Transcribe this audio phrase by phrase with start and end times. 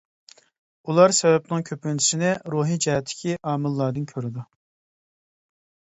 [0.93, 4.51] ئۇلار سەۋەبنىڭ كۆپىنچىسىنى روھىي جەھەتتىكى ئامىللاردىن كۆرىدۇ.